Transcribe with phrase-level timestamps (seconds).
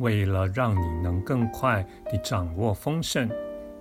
[0.00, 3.30] 为了让你能更快地掌握丰盛，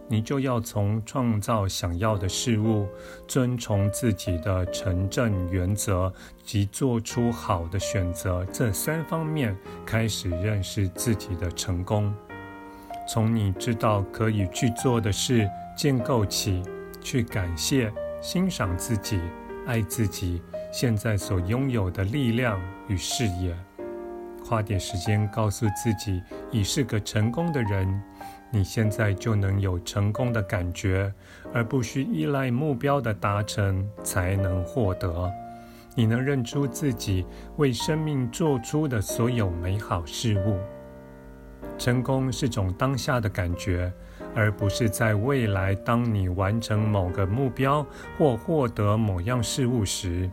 [0.07, 2.88] 你就要从创造想要的事物、
[3.27, 12.13] 遵从自己的诚正原则及做出好的选择这三方面开始认识自己的成功。
[13.07, 16.62] 从你知道可以去做的事建构起，
[17.01, 19.20] 去感谢、欣赏自己、
[19.65, 23.55] 爱自己现在所拥有的力量与事业。
[24.49, 28.02] 花点时间告诉自己，已是个成功的人，
[28.49, 31.13] 你现在就能有成功的感觉，
[31.54, 35.32] 而不需依赖目标的达成才能获得。
[35.93, 40.57] 你能认出自己为生命做出的所有美好事物。
[41.77, 43.93] 成功是种当下的感觉，
[44.34, 47.85] 而不是在未来当你完成某个目标
[48.18, 50.27] 或获得某样事物时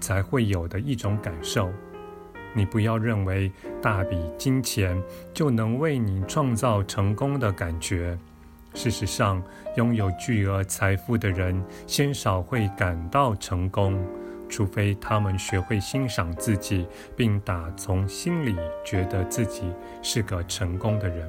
[0.00, 1.70] 才会有的一种感受。
[2.54, 5.00] 你不要认为大笔金钱
[5.32, 8.18] 就能为你创造成功的感觉。
[8.74, 9.42] 事实上，
[9.76, 14.00] 拥有巨额财富的人鲜少会感到成功，
[14.48, 19.64] 除非他们学会欣赏自己，并打从心里觉得自己
[20.02, 21.28] 是个成功的人。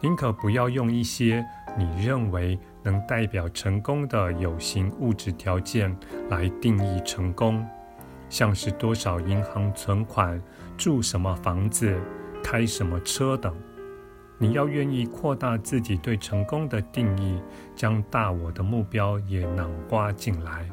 [0.00, 1.44] 宁可不要用一些
[1.78, 5.96] 你认为能代表成功的有形物质条件
[6.28, 7.64] 来定义成功。
[8.34, 10.42] 像是多少银行存款、
[10.76, 11.96] 住什么房子、
[12.42, 13.54] 开什么车等，
[14.38, 17.40] 你要愿意扩大自己对成功的定义，
[17.76, 20.68] 将大我的目标也囊括进来。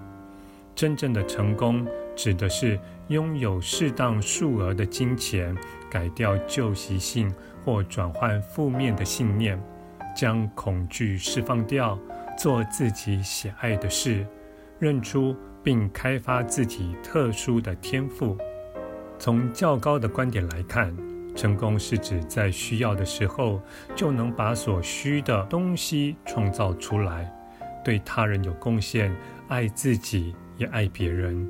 [0.74, 2.80] 真正的成功指的是
[3.10, 5.56] 拥有适当数额的金钱，
[5.88, 7.32] 改掉旧习性
[7.64, 9.62] 或转换负面的信念，
[10.16, 11.96] 将恐惧释放掉，
[12.36, 14.26] 做自己喜爱的事，
[14.80, 15.38] 认出。
[15.64, 18.38] 并开发自己特殊的天赋。
[19.20, 20.96] 从较高的观点来看，
[21.36, 23.62] 成功是指在需要的时候
[23.96, 27.32] 就能把所需的东西创造出来，
[27.84, 29.16] 对他人有贡献，
[29.48, 31.48] 爱自己也爱别人，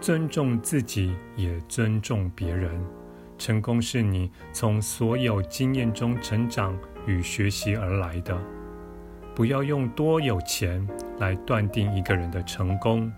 [0.00, 2.70] 尊重自己也尊重别人。
[3.38, 6.76] 成功是你从所有经验中成长
[7.06, 8.36] 与学习而来的。
[9.34, 10.86] 不要用多有钱
[11.18, 13.10] 来断定一个人的成功。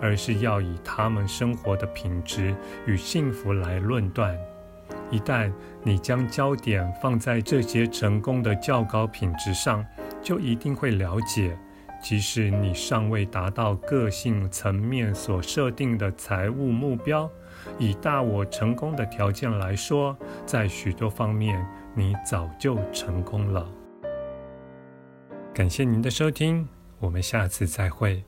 [0.00, 2.54] 而是要以他们生活的品质
[2.86, 4.38] 与幸福来论断。
[5.10, 9.84] 一旦你将焦点放在这些成功的较高品质上，
[10.22, 11.56] 就一定会了解，
[12.02, 17.30] 即使你尚未达到个性层面所设定的财务目标，
[17.78, 21.64] 以大我成功的条件来说，在许多方面
[21.94, 23.66] 你早就成功了。
[25.54, 28.27] 感谢您的收听，我们下次再会。